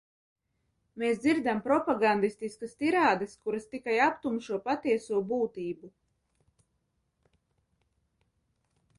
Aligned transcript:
Mēs 1.01 1.19
dzirdam 1.23 1.59
propagandistiskas 1.65 2.71
tirādes, 2.79 3.35
kuras 3.43 3.67
tikai 3.73 3.99
aptumšo 4.05 4.59
patieso 4.69 5.21
būtību. 5.33 5.91